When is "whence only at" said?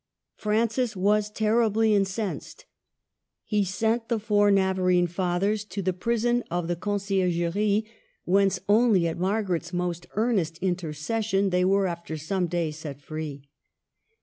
8.25-9.19